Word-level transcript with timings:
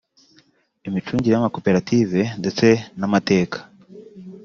imicungire 0.87 1.33
y’amakoperative 1.33 2.19
ndetse 2.39 2.67
n’amateka 2.99 3.57